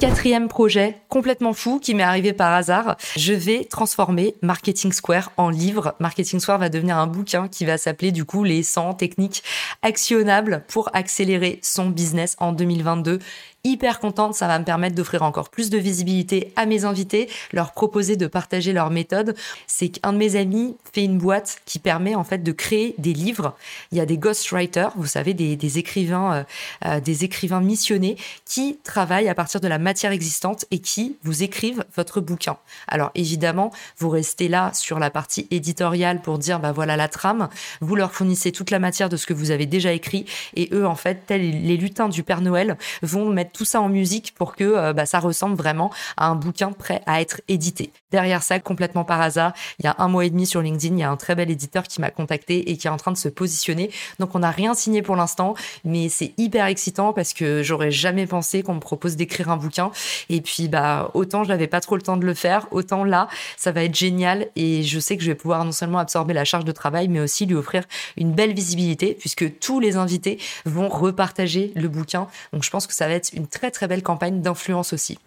Quatrième 0.00 0.48
projet 0.48 1.00
complètement 1.08 1.52
fou 1.52 1.78
qui 1.78 1.94
m'est 1.94 2.02
arrivé 2.02 2.32
par 2.32 2.52
hasard. 2.52 2.96
Je 3.16 3.32
vais 3.32 3.64
transformer 3.64 4.34
Marketing 4.42 4.92
Square 4.92 5.30
en 5.36 5.50
livre. 5.50 5.94
Marketing 6.00 6.40
Square 6.40 6.58
va 6.58 6.68
devenir 6.68 6.98
un 6.98 7.06
bouquin 7.06 7.46
qui 7.46 7.64
va 7.64 7.78
s'appeler 7.78 8.10
du 8.10 8.24
coup 8.24 8.42
les 8.42 8.64
100 8.64 8.94
techniques 8.94 9.44
actionnables 9.82 10.64
pour 10.66 10.90
accélérer 10.94 11.60
son 11.62 11.90
business 11.90 12.34
en 12.40 12.52
2022 12.52 13.20
hyper 13.64 13.98
contente. 13.98 14.34
Ça 14.34 14.46
va 14.46 14.58
me 14.58 14.64
permettre 14.64 14.94
d'offrir 14.94 15.22
encore 15.22 15.48
plus 15.48 15.70
de 15.70 15.78
visibilité 15.78 16.52
à 16.56 16.66
mes 16.66 16.84
invités, 16.84 17.28
leur 17.52 17.72
proposer 17.72 18.16
de 18.16 18.26
partager 18.26 18.72
leur 18.72 18.90
méthode. 18.90 19.34
C'est 19.66 19.88
qu'un 19.88 20.12
de 20.12 20.18
mes 20.18 20.36
amis 20.36 20.76
fait 20.92 21.04
une 21.04 21.18
boîte 21.18 21.58
qui 21.64 21.78
permet 21.78 22.14
en 22.14 22.24
fait 22.24 22.42
de 22.42 22.52
créer 22.52 22.94
des 22.98 23.14
livres. 23.14 23.56
Il 23.90 23.98
y 23.98 24.00
a 24.00 24.06
des 24.06 24.18
ghostwriters, 24.18 24.92
vous 24.96 25.06
savez, 25.06 25.34
des, 25.34 25.78
écrivains, 25.78 26.34
euh, 26.34 26.44
euh, 26.84 27.00
des 27.00 27.24
écrivains 27.24 27.60
missionnés 27.60 28.16
qui 28.44 28.78
travaillent 28.84 29.28
à 29.28 29.34
partir 29.34 29.60
de 29.60 29.68
la 29.68 29.78
matière 29.78 30.12
existante 30.12 30.66
et 30.70 30.78
qui 30.78 31.16
vous 31.22 31.42
écrivent 31.42 31.84
votre 31.96 32.20
bouquin. 32.20 32.58
Alors 32.86 33.10
évidemment, 33.14 33.72
vous 33.98 34.10
restez 34.10 34.48
là 34.48 34.72
sur 34.74 34.98
la 34.98 35.10
partie 35.10 35.48
éditoriale 35.50 36.20
pour 36.20 36.38
dire 36.38 36.60
bah 36.60 36.72
voilà 36.72 36.96
la 36.96 37.08
trame. 37.08 37.48
Vous 37.80 37.96
leur 37.96 38.12
fournissez 38.12 38.52
toute 38.52 38.70
la 38.70 38.78
matière 38.78 39.08
de 39.08 39.16
ce 39.16 39.26
que 39.26 39.32
vous 39.32 39.50
avez 39.50 39.66
déjà 39.66 39.92
écrit 39.92 40.26
et 40.54 40.68
eux 40.72 40.86
en 40.86 40.94
fait, 40.94 41.26
tels 41.26 41.62
les 41.62 41.76
lutins 41.76 42.08
du 42.08 42.22
Père 42.22 42.40
Noël, 42.40 42.76
vont 43.02 43.30
mettre 43.30 43.53
tout 43.54 43.64
ça 43.64 43.80
en 43.80 43.88
musique 43.88 44.34
pour 44.34 44.54
que 44.54 44.64
euh, 44.64 44.92
bah, 44.92 45.06
ça 45.06 45.20
ressemble 45.20 45.56
vraiment 45.56 45.90
à 46.16 46.26
un 46.26 46.34
bouquin 46.34 46.72
prêt 46.72 47.00
à 47.06 47.22
être 47.22 47.40
édité. 47.48 47.90
Derrière 48.10 48.42
ça, 48.42 48.60
complètement 48.60 49.04
par 49.04 49.20
hasard, 49.20 49.52
il 49.78 49.86
y 49.86 49.88
a 49.88 49.94
un 49.98 50.08
mois 50.08 50.24
et 50.24 50.30
demi 50.30 50.46
sur 50.46 50.60
LinkedIn, 50.60 50.94
il 50.94 51.00
y 51.00 51.02
a 51.02 51.10
un 51.10 51.16
très 51.16 51.34
bel 51.34 51.50
éditeur 51.50 51.84
qui 51.84 52.00
m'a 52.00 52.10
contacté 52.10 52.70
et 52.70 52.76
qui 52.76 52.86
est 52.86 52.90
en 52.90 52.96
train 52.96 53.12
de 53.12 53.16
se 53.16 53.28
positionner. 53.28 53.90
Donc 54.18 54.34
on 54.34 54.40
n'a 54.40 54.50
rien 54.50 54.74
signé 54.74 55.02
pour 55.02 55.16
l'instant, 55.16 55.54
mais 55.84 56.08
c'est 56.08 56.32
hyper 56.36 56.66
excitant 56.66 57.12
parce 57.12 57.32
que 57.32 57.62
j'aurais 57.62 57.90
jamais 57.90 58.26
pensé 58.26 58.62
qu'on 58.62 58.74
me 58.74 58.80
propose 58.80 59.16
d'écrire 59.16 59.48
un 59.50 59.56
bouquin. 59.56 59.90
Et 60.28 60.40
puis 60.40 60.68
bah 60.68 61.10
autant 61.14 61.44
je 61.44 61.48
n'avais 61.48 61.66
pas 61.66 61.80
trop 61.80 61.96
le 61.96 62.02
temps 62.02 62.16
de 62.16 62.26
le 62.26 62.34
faire, 62.34 62.66
autant 62.72 63.04
là 63.04 63.28
ça 63.56 63.72
va 63.72 63.84
être 63.84 63.94
génial 63.94 64.48
et 64.56 64.82
je 64.82 64.98
sais 65.00 65.16
que 65.16 65.22
je 65.22 65.30
vais 65.30 65.34
pouvoir 65.34 65.64
non 65.64 65.72
seulement 65.72 65.98
absorber 65.98 66.34
la 66.34 66.44
charge 66.44 66.64
de 66.64 66.72
travail, 66.72 67.08
mais 67.08 67.20
aussi 67.20 67.46
lui 67.46 67.54
offrir 67.54 67.84
une 68.16 68.32
belle 68.32 68.52
visibilité 68.52 69.16
puisque 69.18 69.58
tous 69.58 69.80
les 69.80 69.96
invités 69.96 70.38
vont 70.64 70.88
repartager 70.88 71.72
le 71.74 71.88
bouquin. 71.88 72.26
Donc 72.52 72.64
je 72.64 72.70
pense 72.70 72.86
que 72.86 72.94
ça 72.94 73.06
va 73.06 73.14
être 73.14 73.32
une 73.32 73.43
très 73.46 73.70
très 73.70 73.88
belle 73.88 74.02
campagne 74.02 74.40
d'influence 74.40 74.92
aussi. 74.92 75.18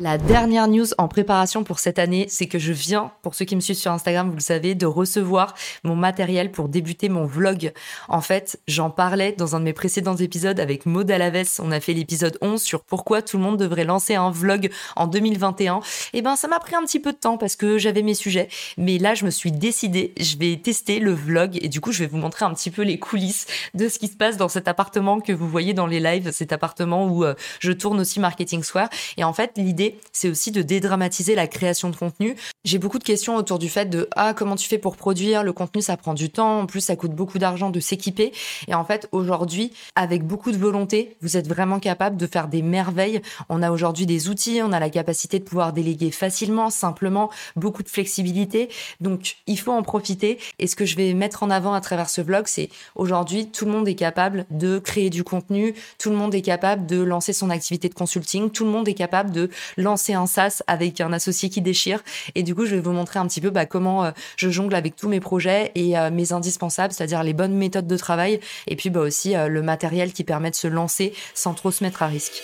La 0.00 0.16
dernière 0.16 0.68
news 0.68 0.86
en 0.96 1.08
préparation 1.08 1.64
pour 1.64 1.80
cette 1.80 1.98
année, 1.98 2.26
c'est 2.28 2.46
que 2.46 2.60
je 2.60 2.72
viens, 2.72 3.10
pour 3.22 3.34
ceux 3.34 3.44
qui 3.44 3.56
me 3.56 3.60
suivent 3.60 3.76
sur 3.76 3.90
Instagram, 3.90 4.28
vous 4.28 4.36
le 4.36 4.40
savez, 4.40 4.76
de 4.76 4.86
recevoir 4.86 5.54
mon 5.82 5.96
matériel 5.96 6.52
pour 6.52 6.68
débuter 6.68 7.08
mon 7.08 7.26
vlog. 7.26 7.72
En 8.08 8.20
fait, 8.20 8.60
j'en 8.68 8.90
parlais 8.90 9.32
dans 9.32 9.56
un 9.56 9.58
de 9.58 9.64
mes 9.64 9.72
précédents 9.72 10.14
épisodes 10.14 10.60
avec 10.60 10.86
Maud 10.86 11.10
Alaves. 11.10 11.48
On 11.58 11.72
a 11.72 11.80
fait 11.80 11.94
l'épisode 11.94 12.38
11 12.42 12.62
sur 12.62 12.84
pourquoi 12.84 13.22
tout 13.22 13.38
le 13.38 13.42
monde 13.42 13.56
devrait 13.56 13.84
lancer 13.84 14.14
un 14.14 14.30
vlog 14.30 14.70
en 14.94 15.08
2021. 15.08 15.80
Et 16.12 16.22
ben, 16.22 16.36
ça 16.36 16.46
m'a 16.46 16.60
pris 16.60 16.76
un 16.76 16.84
petit 16.84 17.00
peu 17.00 17.10
de 17.10 17.18
temps 17.18 17.36
parce 17.36 17.56
que 17.56 17.76
j'avais 17.76 18.02
mes 18.02 18.14
sujets. 18.14 18.46
Mais 18.76 18.98
là, 18.98 19.16
je 19.16 19.24
me 19.24 19.30
suis 19.30 19.50
décidée, 19.50 20.12
je 20.20 20.38
vais 20.38 20.54
tester 20.58 21.00
le 21.00 21.12
vlog 21.12 21.58
et 21.60 21.68
du 21.68 21.80
coup, 21.80 21.90
je 21.90 22.04
vais 22.04 22.08
vous 22.08 22.18
montrer 22.18 22.44
un 22.44 22.54
petit 22.54 22.70
peu 22.70 22.82
les 22.82 23.00
coulisses 23.00 23.46
de 23.74 23.88
ce 23.88 23.98
qui 23.98 24.06
se 24.06 24.16
passe 24.16 24.36
dans 24.36 24.48
cet 24.48 24.68
appartement 24.68 25.18
que 25.18 25.32
vous 25.32 25.48
voyez 25.48 25.74
dans 25.74 25.88
les 25.88 25.98
lives, 25.98 26.30
cet 26.30 26.52
appartement 26.52 27.06
où 27.06 27.24
euh, 27.24 27.34
je 27.58 27.72
tourne 27.72 27.98
aussi 27.98 28.20
Marketing 28.20 28.62
Square. 28.62 28.90
Et 29.16 29.24
en 29.24 29.32
fait, 29.32 29.54
l'idée 29.56 29.87
c'est 30.12 30.28
aussi 30.28 30.50
de 30.50 30.62
dédramatiser 30.62 31.34
la 31.34 31.46
création 31.46 31.90
de 31.90 31.96
contenu. 31.96 32.36
J'ai 32.64 32.78
beaucoup 32.78 32.98
de 32.98 33.04
questions 33.04 33.36
autour 33.36 33.58
du 33.58 33.68
fait 33.68 33.86
de 33.86 34.08
ah 34.16 34.34
comment 34.34 34.56
tu 34.56 34.68
fais 34.68 34.78
pour 34.78 34.96
produire? 34.96 35.42
Le 35.42 35.52
contenu, 35.52 35.82
ça 35.82 35.96
prend 35.96 36.14
du 36.14 36.30
temps, 36.30 36.60
en 36.60 36.66
plus 36.66 36.80
ça 36.80 36.96
coûte 36.96 37.12
beaucoup 37.12 37.38
d'argent 37.38 37.70
de 37.70 37.80
s'équiper. 37.80 38.32
Et 38.66 38.74
en 38.74 38.84
fait 38.84 39.08
aujourd'hui, 39.12 39.72
avec 39.94 40.24
beaucoup 40.24 40.52
de 40.52 40.56
volonté, 40.56 41.16
vous 41.22 41.36
êtes 41.36 41.48
vraiment 41.48 41.80
capable 41.80 42.16
de 42.16 42.26
faire 42.26 42.48
des 42.48 42.62
merveilles. 42.62 43.20
On 43.48 43.62
a 43.62 43.70
aujourd'hui 43.70 44.06
des 44.06 44.28
outils, 44.28 44.60
on 44.62 44.72
a 44.72 44.80
la 44.80 44.90
capacité 44.90 45.38
de 45.38 45.44
pouvoir 45.44 45.72
déléguer 45.72 46.10
facilement, 46.10 46.70
simplement, 46.70 47.30
beaucoup 47.56 47.82
de 47.82 47.88
flexibilité. 47.88 48.68
Donc 49.00 49.36
il 49.46 49.58
faut 49.58 49.72
en 49.72 49.82
profiter. 49.82 50.38
Et 50.58 50.66
ce 50.66 50.76
que 50.76 50.84
je 50.84 50.96
vais 50.96 51.14
mettre 51.14 51.42
en 51.42 51.50
avant 51.50 51.72
à 51.72 51.80
travers 51.80 52.10
ce 52.10 52.20
vlog, 52.20 52.44
c'est 52.46 52.68
aujourd'hui 52.94 53.50
tout 53.50 53.64
le 53.64 53.72
monde 53.72 53.88
est 53.88 53.94
capable 53.94 54.46
de 54.50 54.78
créer 54.78 55.10
du 55.10 55.24
contenu, 55.24 55.74
tout 55.98 56.10
le 56.10 56.16
monde 56.16 56.34
est 56.34 56.42
capable 56.42 56.86
de 56.86 57.00
lancer 57.00 57.32
son 57.32 57.50
activité 57.50 57.88
de 57.88 57.94
consulting, 57.94 58.50
tout 58.50 58.64
le 58.64 58.70
monde 58.70 58.88
est 58.88 58.94
capable 58.94 59.30
de 59.30 59.50
lancer 59.78 60.12
un 60.12 60.26
SaaS 60.26 60.62
avec 60.66 61.00
un 61.00 61.12
associé 61.12 61.48
qui 61.48 61.62
déchire. 61.62 62.02
Et 62.34 62.42
du 62.42 62.54
coup, 62.54 62.66
je 62.66 62.74
vais 62.74 62.82
vous 62.82 62.92
montrer 62.92 63.18
un 63.18 63.26
petit 63.26 63.40
peu 63.40 63.50
bah, 63.50 63.64
comment 63.64 64.04
euh, 64.04 64.10
je 64.36 64.50
jongle 64.50 64.74
avec 64.74 64.96
tous 64.96 65.08
mes 65.08 65.20
projets 65.20 65.72
et 65.74 65.96
euh, 65.96 66.10
mes 66.10 66.32
indispensables, 66.32 66.92
c'est-à-dire 66.92 67.22
les 67.22 67.32
bonnes 67.32 67.54
méthodes 67.54 67.86
de 67.86 67.96
travail 67.96 68.40
et 68.66 68.76
puis 68.76 68.90
bah, 68.90 69.00
aussi 69.00 69.34
euh, 69.34 69.48
le 69.48 69.62
matériel 69.62 70.12
qui 70.12 70.24
permet 70.24 70.50
de 70.50 70.56
se 70.56 70.68
lancer 70.68 71.14
sans 71.34 71.54
trop 71.54 71.70
se 71.70 71.82
mettre 71.82 72.02
à 72.02 72.08
risque. 72.08 72.42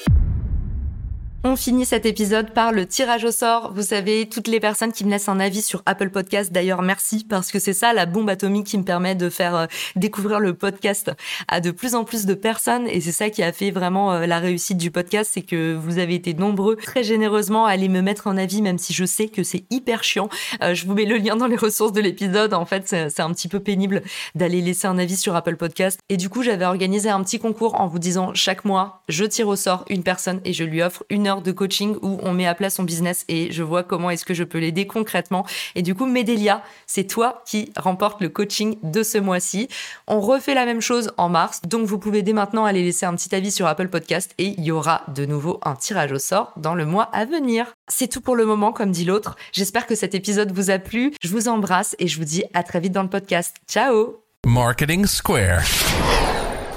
On 1.47 1.57
finit 1.57 1.85
cet 1.85 2.07
épisode 2.07 2.55
par 2.55 2.73
le 2.73 2.87
tirage 2.87 3.23
au 3.27 3.31
sort. 3.31 3.71
Vous 3.75 3.83
savez, 3.83 4.27
toutes 4.31 4.49
les 4.49 4.61
personnes 4.61 4.93
qui 4.93 5.05
me 5.05 5.11
laissent 5.11 5.29
un 5.29 5.41
avis 5.41 5.61
sur 5.61 5.83
Apple 5.85 6.09
Podcast, 6.09 6.51
d'ailleurs, 6.51 6.81
merci 6.81 7.23
parce 7.23 7.53
que 7.53 7.59
c'est 7.59 7.75
ça 7.75 7.93
la 7.93 8.07
bombe 8.07 8.31
atomique 8.31 8.67
qui 8.67 8.79
me 8.79 8.83
permet 8.83 9.15
de 9.15 9.29
faire 9.29 9.55
euh, 9.55 9.67
découvrir 9.95 10.41
le 10.41 10.55
podcast 10.55 11.13
à 11.47 11.61
de 11.61 11.71
plus 11.71 11.95
en 11.95 12.05
plus 12.05 12.25
de 12.25 12.33
personnes 12.33 12.89
et 12.89 13.03
c'est 13.03 13.13
ça 13.13 13.29
qui 13.29 13.43
a 13.43 13.53
fait 13.53 13.71
vraiment 13.71 14.15
euh, 14.15 14.25
la 14.25 14.39
réussite 14.39 14.79
du 14.79 14.91
podcast, 14.91 15.33
c'est 15.35 15.43
que 15.43 15.75
vous 15.75 15.99
avez 15.99 16.15
été 16.15 16.33
nombreux 16.33 16.77
très 16.77 17.05
généreusement 17.05 17.67
à 17.67 17.73
aller 17.73 17.91
me 17.91 18.01
mettre 18.01 18.27
un 18.27 18.39
avis 18.39 18.63
même 18.63 18.79
si 18.79 18.95
je 18.95 19.05
sais 19.05 19.29
que 19.29 19.43
c'est 19.43 19.67
hyper 19.69 20.03
chiant. 20.03 20.31
Euh, 20.63 20.73
je 20.73 20.87
vous 20.87 20.95
mets 20.95 21.05
le 21.05 21.19
lien 21.19 21.37
dans 21.37 21.47
les 21.47 21.57
ressources 21.57 21.93
de 21.93 22.01
l'épisode. 22.01 22.55
En 22.55 22.65
fait, 22.65 22.89
c'est 22.89 23.21
un 23.21 23.31
petit 23.35 23.49
peu 23.49 23.61
pénible 23.61 24.03
d'aller 24.35 24.63
laisser 24.63 24.87
un 24.87 24.97
avis 24.97 25.19
sur 25.19 25.37
Apple 25.37 25.57
Podcast 25.57 26.01
et 26.09 26.17
du 26.17 26.31
coup, 26.31 26.43
j'avais 26.43 26.65
organisé 26.65 27.11
un 27.11 27.23
petit 27.23 27.39
concours 27.39 27.79
en 27.79 27.87
vous 27.87 27.99
disant 27.99 28.33
chaque 28.33 28.65
mois, 28.65 29.03
je 29.11 29.27
tire 29.27 29.49
au 29.49 29.57
sort 29.57 29.85
une 29.91 30.05
personne 30.05 30.41
et 30.47 30.55
je 30.55 30.65
lui 30.65 30.81
offre 30.81 31.05
une 31.11 31.27
heure 31.27 31.34
de 31.43 31.53
coaching 31.53 31.97
où 32.03 32.19
on 32.23 32.33
met 32.33 32.47
à 32.47 32.55
plat 32.55 32.71
son 32.71 32.83
business 32.83 33.25
et 33.29 33.53
je 33.53 33.63
vois 33.63 33.83
comment 33.83 34.11
est-ce 34.11 34.25
que 34.25 34.35
je 34.35 34.45
peux 34.45 34.59
l'aider 34.59 34.87
concrètement. 34.87 35.47
Et 35.75 35.83
du 35.83 35.95
coup, 35.95 36.07
Médélia, 36.07 36.63
c'est 36.87 37.05
toi 37.05 37.43
qui 37.47 37.73
remporte 37.77 38.21
le 38.21 38.29
coaching 38.29 38.77
de 38.83 39.03
ce 39.03 39.19
mois-ci. 39.19 39.69
On 40.07 40.21
refait 40.21 40.55
la 40.55 40.67
même 40.67 40.81
chose 40.81 41.13
en 41.17 41.29
mars, 41.29 41.61
donc 41.67 41.87
vous 41.87 41.99
pouvez 41.99 42.23
dès 42.23 42.33
maintenant 42.33 42.65
aller 42.65 42.83
laisser 42.83 43.07
un 43.07 43.15
petit 43.15 43.35
avis 43.35 43.51
sur 43.51 43.67
Apple 43.67 43.89
Podcast 43.89 44.33
et 44.39 44.55
il 44.59 44.65
y 44.65 44.71
aura 44.71 45.03
de 45.09 45.27
nouveau 45.27 45.61
un 45.63 45.75
tirage 45.75 46.13
au 46.13 46.19
sort 46.19 46.53
dans 46.57 46.75
le 46.75 46.87
mois 46.87 47.05
à 47.13 47.25
venir. 47.25 47.75
C'est 47.89 48.09
tout 48.09 48.21
pour 48.21 48.37
le 48.37 48.47
moment, 48.47 48.73
comme 48.73 48.91
dit 48.91 49.05
l'autre. 49.05 49.37
J'espère 49.53 49.87
que 49.87 49.95
cet 49.95 50.15
épisode 50.15 50.53
vous 50.53 50.71
a 50.71 50.79
plu. 50.79 51.13
Je 51.23 51.29
vous 51.29 51.49
embrasse 51.49 51.97
et 51.99 52.09
je 52.09 52.19
vous 52.19 52.25
dis 52.25 52.45
à 52.55 52.63
très 52.63 52.81
vite 52.81 52.93
dans 52.93 53.03
le 53.03 53.09
podcast. 53.09 53.57
Ciao 53.69 54.21
Marketing 54.47 55.07
Square. 55.07 55.63